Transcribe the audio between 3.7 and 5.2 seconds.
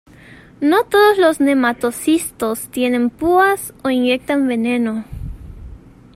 o inyectan veneno.